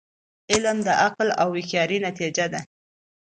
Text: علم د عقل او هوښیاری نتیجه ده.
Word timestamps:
علم 0.51 0.77
د 0.87 0.89
عقل 1.05 1.27
او 1.41 1.47
هوښیاری 1.55 1.97
نتیجه 2.07 2.45
ده. 2.53 2.61